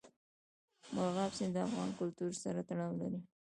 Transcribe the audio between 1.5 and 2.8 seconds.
د افغان کلتور سره